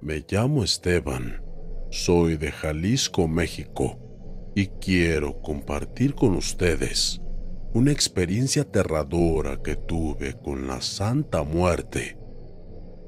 [0.00, 1.42] Me llamo Esteban,
[1.90, 3.98] soy de Jalisco, México,
[4.54, 7.20] y quiero compartir con ustedes
[7.74, 12.16] una experiencia aterradora que tuve con la Santa Muerte.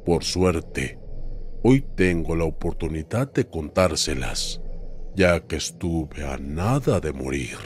[0.05, 0.99] Por suerte,
[1.63, 4.61] hoy tengo la oportunidad de contárselas,
[5.15, 7.57] ya que estuve a nada de morir.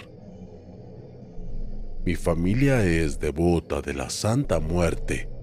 [2.05, 5.34] Mi familia es devota de la Santa Muerte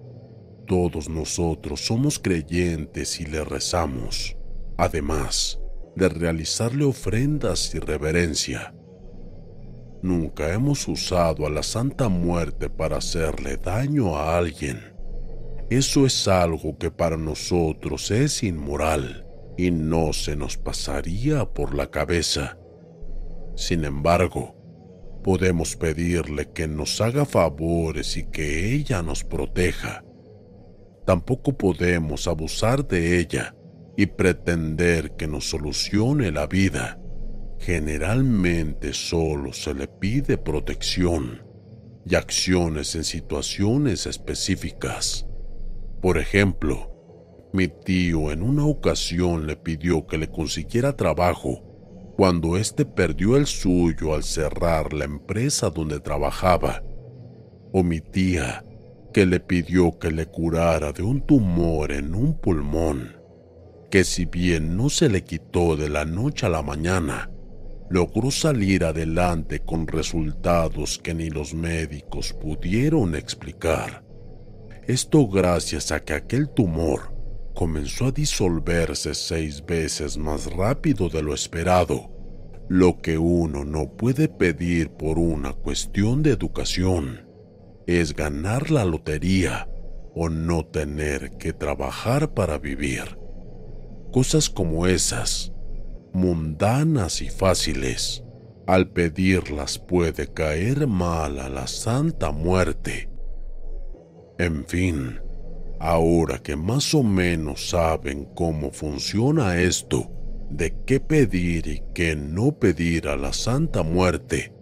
[0.72, 4.38] todos nosotros somos creyentes y le rezamos,
[4.78, 5.60] además
[5.98, 8.74] de realizarle ofrendas y reverencia.
[10.02, 14.80] Nunca hemos usado a la Santa Muerte para hacerle daño a alguien.
[15.70, 21.92] Eso es algo que para nosotros es inmoral y no se nos pasaría por la
[21.92, 22.58] cabeza.
[23.58, 24.56] Sin embargo,
[25.22, 30.06] podemos pedirle que nos haga favores y que ella nos proteja
[31.06, 33.56] tampoco podemos abusar de ella
[33.98, 37.00] y pretender que nos solucione la vida.
[37.60, 41.44] Generalmente solo se le pide protección
[42.06, 45.28] y acciones en situaciones específicas.
[46.02, 46.92] Por ejemplo,
[47.54, 51.62] mi tío en una ocasión le pidió que le consiguiera trabajo
[52.16, 56.84] cuando éste perdió el suyo al cerrar la empresa donde trabajaba.
[57.74, 58.66] O mi tía
[59.12, 63.18] que le pidió que le curara de un tumor en un pulmón,
[63.90, 67.30] que si bien no se le quitó de la noche a la mañana,
[67.90, 74.04] logró salir adelante con resultados que ni los médicos pudieron explicar.
[74.88, 77.14] Esto gracias a que aquel tumor
[77.54, 82.10] comenzó a disolverse seis veces más rápido de lo esperado,
[82.70, 87.31] lo que uno no puede pedir por una cuestión de educación
[87.88, 89.68] es ganar la lotería
[90.14, 93.18] o no tener que trabajar para vivir.
[94.12, 95.54] Cosas como esas,
[96.14, 98.24] mundanas y fáciles,
[98.68, 103.10] al pedirlas puede caer mal a la Santa Muerte.
[104.38, 105.20] En fin,
[105.80, 110.12] ahora que más o menos saben cómo funciona esto,
[110.50, 114.54] de qué pedir y qué no pedir a la Santa Muerte,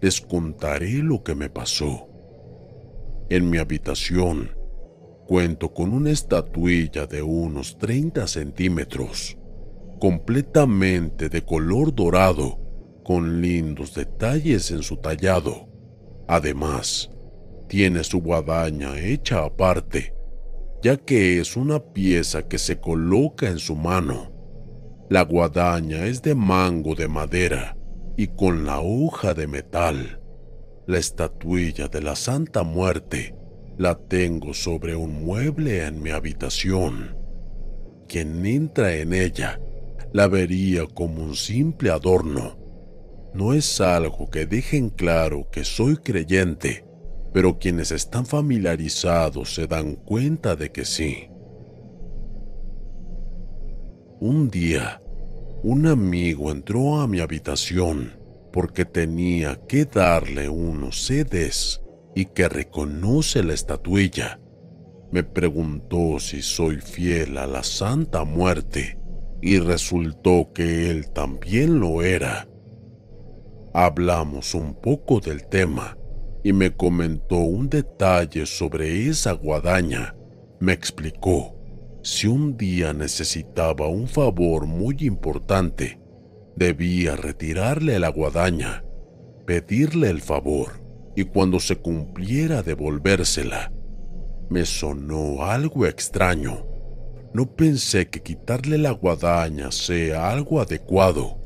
[0.00, 2.07] les contaré lo que me pasó.
[3.30, 4.56] En mi habitación
[5.26, 9.36] cuento con una estatuilla de unos 30 centímetros,
[10.00, 12.58] completamente de color dorado,
[13.04, 15.68] con lindos detalles en su tallado.
[16.26, 17.10] Además,
[17.68, 20.14] tiene su guadaña hecha aparte,
[20.82, 24.32] ya que es una pieza que se coloca en su mano.
[25.10, 27.76] La guadaña es de mango de madera
[28.16, 30.17] y con la hoja de metal.
[30.88, 33.34] La estatuilla de la Santa Muerte
[33.76, 37.14] la tengo sobre un mueble en mi habitación.
[38.08, 39.60] Quien entra en ella
[40.14, 42.56] la vería como un simple adorno.
[43.34, 46.86] No es algo que dejen claro que soy creyente,
[47.34, 51.28] pero quienes están familiarizados se dan cuenta de que sí.
[54.20, 55.02] Un día,
[55.62, 58.17] un amigo entró a mi habitación
[58.58, 61.80] porque tenía que darle unos CDs
[62.16, 64.40] y que reconoce la estatuilla.
[65.12, 68.98] Me preguntó si soy fiel a la Santa Muerte
[69.40, 72.48] y resultó que él también lo era.
[73.74, 75.96] Hablamos un poco del tema
[76.42, 80.16] y me comentó un detalle sobre esa guadaña.
[80.58, 81.54] Me explicó
[82.02, 85.97] si un día necesitaba un favor muy importante,
[86.58, 88.84] debía retirarle la guadaña,
[89.46, 90.82] pedirle el favor
[91.16, 93.72] y cuando se cumpliera devolvérsela.
[94.50, 96.66] Me sonó algo extraño.
[97.32, 101.38] No pensé que quitarle la guadaña sea algo adecuado,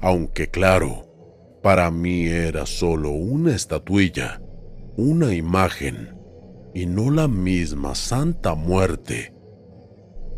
[0.00, 4.40] aunque claro, para mí era solo una estatuilla,
[4.96, 6.16] una imagen,
[6.72, 9.34] y no la misma Santa Muerte.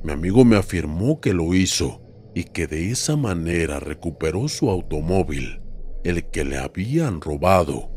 [0.03, 2.06] Mi amigo me afirmó que lo hizo
[2.37, 5.63] y que de esa manera recuperó su automóvil,
[6.05, 7.89] el que le habían robado.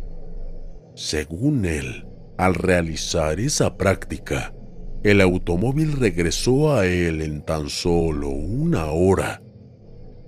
[0.95, 2.07] Según él,
[2.37, 4.55] al realizar esa práctica,
[5.03, 9.43] el automóvil regresó a él en tan solo una hora.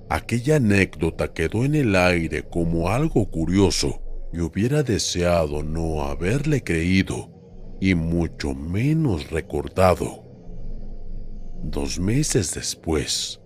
[0.09, 4.01] Aquella anécdota quedó en el aire como algo curioso
[4.33, 7.31] y hubiera deseado no haberle creído
[7.79, 10.25] y mucho menos recordado.
[11.63, 13.40] Dos meses después,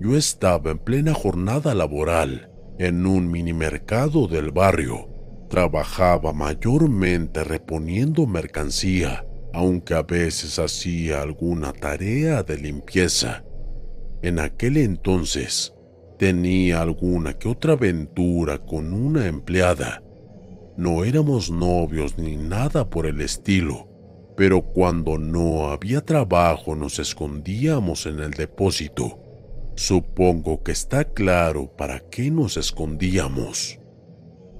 [0.00, 5.14] yo estaba en plena jornada laboral en un mini mercado del barrio
[5.54, 13.44] Trabajaba mayormente reponiendo mercancía, aunque a veces hacía alguna tarea de limpieza.
[14.22, 15.72] En aquel entonces
[16.18, 20.02] tenía alguna que otra aventura con una empleada.
[20.76, 23.88] No éramos novios ni nada por el estilo,
[24.36, 29.20] pero cuando no había trabajo nos escondíamos en el depósito.
[29.76, 33.78] Supongo que está claro para qué nos escondíamos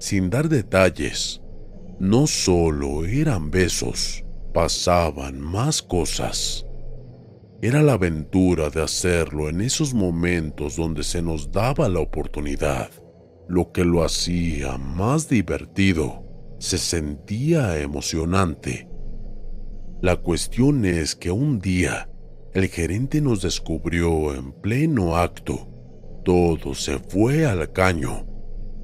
[0.05, 1.41] sin dar detalles.
[1.99, 4.23] No solo eran besos,
[4.53, 6.65] pasaban más cosas.
[7.61, 12.91] Era la aventura de hacerlo en esos momentos donde se nos daba la oportunidad,
[13.47, 16.23] lo que lo hacía más divertido,
[16.59, 18.87] se sentía emocionante.
[20.01, 22.09] La cuestión es que un día
[22.55, 25.67] el gerente nos descubrió en pleno acto.
[26.23, 28.25] Todo se fue al caño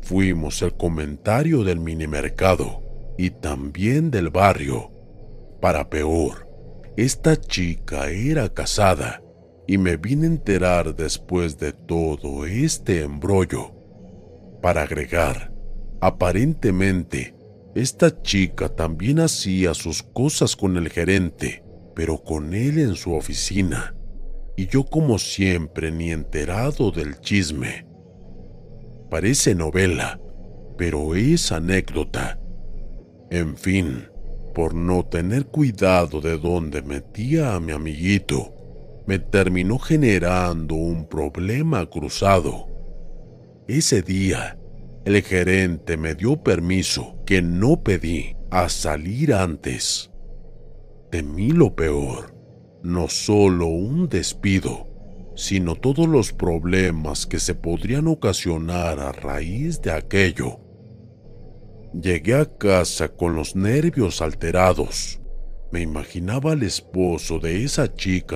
[0.02, 2.84] Fuimos el comentario del minimercado
[3.18, 4.92] y también del barrio.
[5.62, 6.48] Para peor,
[6.98, 9.24] esta chica era casada
[9.68, 13.72] y me vine a enterar después de todo este embrollo.
[14.62, 15.54] Para agregar,
[16.02, 17.36] aparentemente,
[17.76, 21.64] esta chica también hacía sus cosas con el gerente,
[21.96, 23.96] pero con él en su oficina,
[24.56, 27.86] y yo como siempre ni enterado del chisme.
[29.10, 30.20] Parece novela,
[30.78, 32.40] pero es anécdota.
[33.30, 34.08] En fin,
[34.54, 38.54] por no tener cuidado de dónde metía a mi amiguito,
[39.08, 42.68] me terminó generando un problema cruzado.
[43.68, 44.58] Ese día,
[45.06, 50.11] el gerente me dio permiso que no pedí a salir antes.
[51.12, 52.34] Temí lo peor,
[52.84, 54.88] no solo un despido,
[55.36, 60.62] sino todos los problemas que se podrían ocasionar a raíz de aquello.
[61.94, 65.20] Llegué a casa con los nervios alterados.
[65.70, 68.36] Me imaginaba al esposo de esa chica.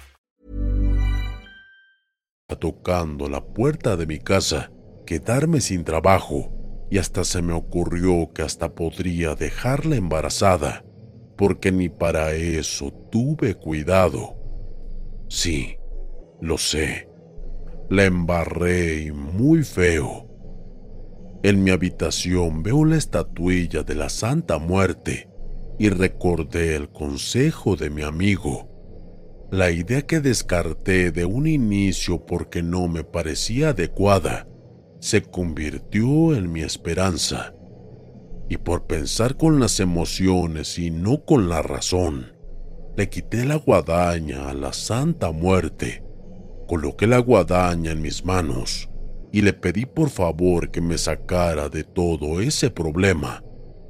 [2.59, 4.71] Tocando la puerta de mi casa,
[5.05, 6.51] quedarme sin trabajo,
[6.89, 10.83] y hasta se me ocurrió que hasta podría dejarla embarazada
[11.41, 14.35] porque ni para eso tuve cuidado.
[15.27, 15.77] Sí,
[16.39, 17.09] lo sé.
[17.89, 20.27] La embarré y muy feo.
[21.41, 25.31] En mi habitación veo la estatuilla de la Santa Muerte
[25.79, 28.69] y recordé el consejo de mi amigo.
[29.51, 34.47] La idea que descarté de un inicio porque no me parecía adecuada
[35.01, 37.53] se convirtió en mi esperanza.
[38.47, 42.31] Y por pensar con las emociones y no con la razón,
[42.95, 46.01] le quité la guadaña a la Santa Muerte,
[46.65, 48.89] coloqué la guadaña en mis manos
[49.33, 53.43] y le pedí por favor que me sacara de todo ese problema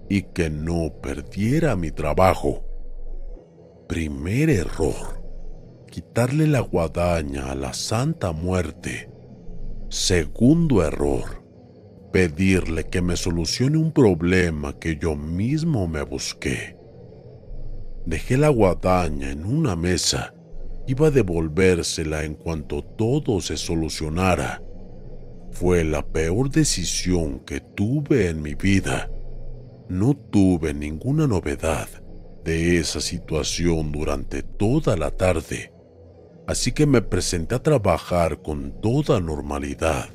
[0.10, 2.65] y que no perdiera mi trabajo.
[3.88, 5.21] Primer error,
[5.91, 9.12] quitarle la guadaña a la Santa Muerte.
[9.89, 11.43] Segundo error,
[12.12, 16.75] pedirle que me solucione un problema que yo mismo me busqué.
[18.07, 20.33] Dejé la guadaña en una mesa.
[20.88, 24.63] Iba a devolvérsela en cuanto todo se solucionara
[25.51, 29.12] fue la peor decisión que tuve en mi vida.
[29.89, 31.88] No tuve ninguna novedad
[32.43, 35.71] de esa situación durante toda la tarde,
[36.51, 40.10] así que me presenté a trabajar con toda normalidad.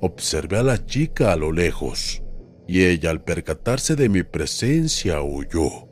[0.00, 2.22] Observé a la chica a lo lejos
[2.68, 5.88] y ella al percatarse de mi presencia huyó.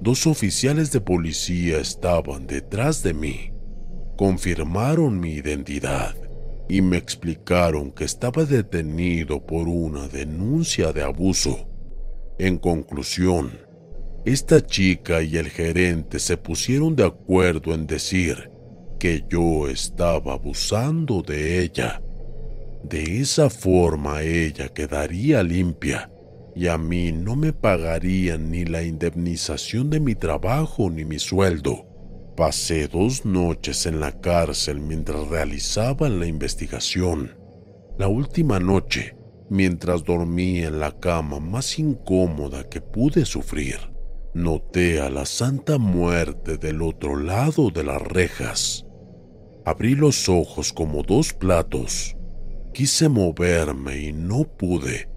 [0.00, 3.52] Dos oficiales de policía estaban detrás de mí.
[4.16, 6.16] Confirmaron mi identidad
[6.68, 11.68] y me explicaron que estaba detenido por una denuncia de abuso.
[12.36, 13.60] En conclusión,
[14.24, 18.51] esta chica y el gerente se pusieron de acuerdo en decir
[19.02, 22.00] que yo estaba abusando de ella.
[22.84, 26.08] De esa forma ella quedaría limpia
[26.54, 31.84] y a mí no me pagarían ni la indemnización de mi trabajo ni mi sueldo.
[32.36, 37.36] Pasé dos noches en la cárcel mientras realizaban la investigación.
[37.98, 39.16] La última noche,
[39.50, 43.78] mientras dormía en la cama más incómoda que pude sufrir,
[44.32, 48.86] noté a la Santa Muerte del otro lado de las rejas.
[49.64, 52.16] Abrí los ojos como dos platos.
[52.72, 55.08] Quise moverme y no pude.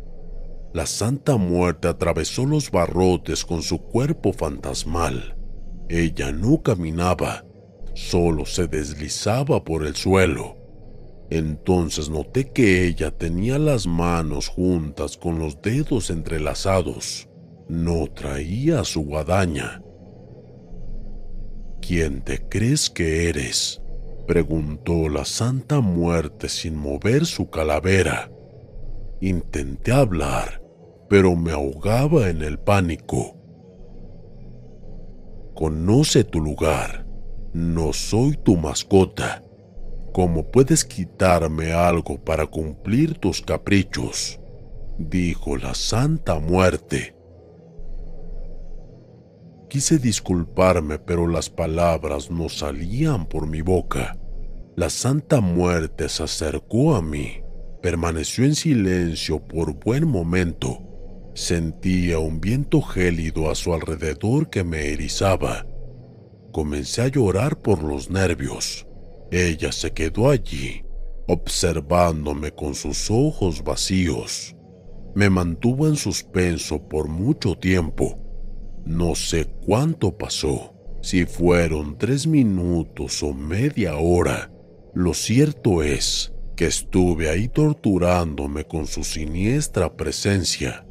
[0.73, 5.35] La Santa Muerte atravesó los barrotes con su cuerpo fantasmal
[5.89, 7.45] ella no caminaba,
[7.93, 10.57] solo se deslizaba por el suelo.
[11.29, 17.29] Entonces noté que ella tenía las manos juntas con los dedos entrelazados.
[17.67, 19.81] No traía su guadaña.
[21.81, 23.81] ¿Quién te crees que eres?
[24.25, 28.31] Preguntó la Santa Muerte sin mover su calavera.
[29.21, 30.61] Intenté hablar,
[31.09, 33.37] pero me ahogaba en el pánico.
[35.55, 37.05] Conoce tu lugar.
[37.53, 39.41] No soy tu mascota.
[40.11, 44.39] ¿Cómo puedes quitarme algo para cumplir tus caprichos?
[44.97, 47.14] Dijo la Santa Muerte.
[49.75, 54.17] Quise disculparme, pero las palabras no salían por mi boca.
[54.77, 57.41] La Santa Muerte se acercó a mí,
[57.81, 60.79] permaneció en silencio por buen momento
[61.33, 65.67] Sentía un viento gélido a su alrededor que me erizaba.
[66.53, 68.87] Comencé a llorar por los nervios.
[69.29, 70.85] Ella se quedó allí,
[71.27, 74.55] observándome con sus ojos vacíos.
[75.15, 78.24] Me mantuvo en suspenso por mucho tiempo.
[78.85, 84.51] No sé cuánto pasó, si fueron tres minutos o media hora.
[84.93, 90.85] Lo cierto es que estuve ahí torturándome con su siniestra presencia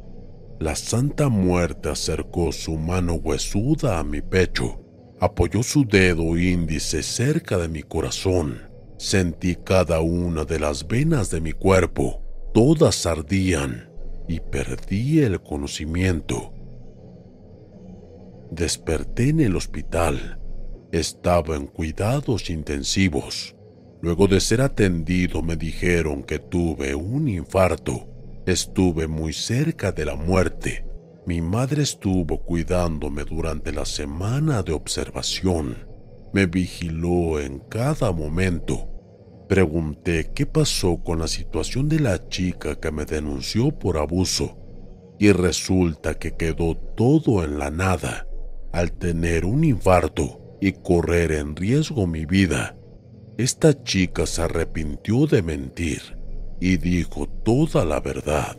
[0.59, 4.79] la Santa Muerte acercó su mano huesuda a mi pecho,
[5.19, 8.61] apoyó su dedo índice cerca de mi corazón.
[8.97, 12.21] Sentí cada una de las venas de mi cuerpo,
[12.53, 13.89] todas ardían
[14.29, 16.53] y perdí el conocimiento.
[18.51, 20.39] Desperté en el hospital.
[20.91, 23.55] Estaba en cuidados intensivos.
[24.01, 28.07] Luego de ser atendido me dijeron que tuve un infarto
[28.45, 30.85] Estuve muy cerca de la muerte.
[31.25, 35.75] Mi madre estuvo cuidándome durante la semana de observación.
[36.31, 38.87] Me vigiló en cada momento.
[39.49, 44.59] Pregunté qué pasó con la situación de la chica que me denunció por abuso
[45.17, 48.27] y resulta que quedó todo en la nada
[48.75, 52.75] al tener un infarto y correr en riesgo mi vida.
[53.37, 56.01] Esta chica se arrepintió de mentir
[56.59, 58.57] y dijo toda la verdad.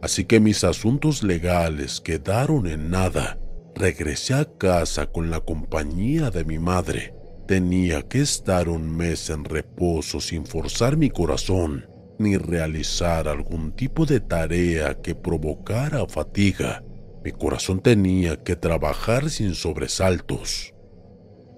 [0.00, 3.38] Así que mis asuntos legales quedaron en nada.
[3.74, 7.14] Regresé a casa con la compañía de mi madre.
[7.46, 11.84] Tenía que estar un mes en reposo sin forzar mi corazón
[12.18, 16.82] ni realizar algún tipo de tarea que provocara fatiga.
[17.26, 20.72] Mi corazón tenía que trabajar sin sobresaltos.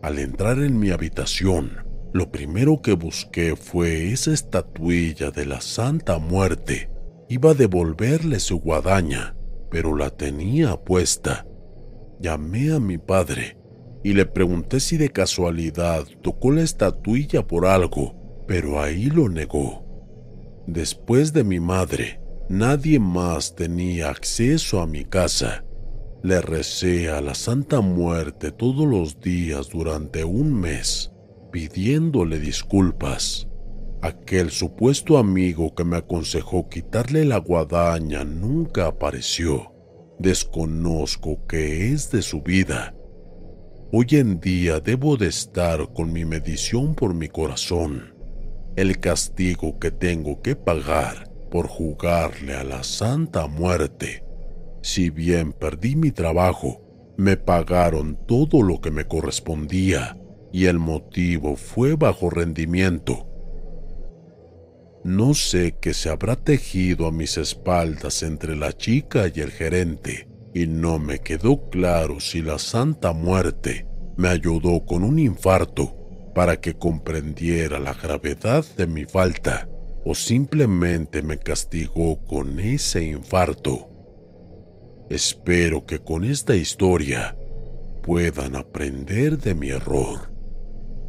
[0.01, 6.19] Al entrar en mi habitación, lo primero que busqué fue esa estatuilla de la Santa
[6.19, 6.91] Muerte.
[7.29, 9.37] Iba a devolverle su guadaña,
[9.71, 11.47] pero la tenía puesta.
[12.19, 13.59] Llamé a mi padre
[14.03, 18.15] y le pregunté si de casualidad tocó la estatuilla por algo,
[18.49, 19.85] pero ahí lo negó.
[20.67, 25.65] Después de mi madre, nadie más tenía acceso a mi casa.
[26.23, 31.13] Le recé a la Santa Muerte todos los días durante un mes,
[31.53, 33.49] pidiéndole disculpas.
[34.03, 39.73] Aquel supuesto amigo que me aconsejó quitarle la guadaña nunca apareció.
[40.19, 42.95] Desconozco qué es de su vida.
[43.93, 48.19] Hoy en día debo de estar con mi medición por mi corazón
[48.79, 54.25] el castigo que tengo que pagar por jugarle a la Santa Muerte.
[54.83, 56.81] Si bien perdí mi trabajo,
[57.17, 60.17] me pagaron todo lo que me correspondía
[60.53, 63.27] y el motivo fue bajo rendimiento.
[65.05, 70.29] No sé qué se habrá tejido a mis espaldas entre la chica y el gerente,
[70.55, 73.87] y no me quedó claro si la Santa Muerte
[74.17, 75.95] me ayudó con un infarto
[76.35, 79.69] para que comprendiera la gravedad de mi falta
[80.11, 83.91] o simplemente me castigó con ese infarto.
[85.11, 87.37] Espero que con esta historia
[88.03, 90.33] puedan aprender de mi error.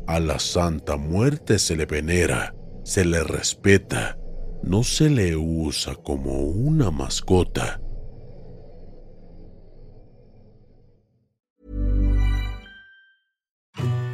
[0.05, 2.53] A la Santa Muerte se le venera,
[2.83, 4.19] se le respeta,
[4.63, 7.79] no se le usa como una mascota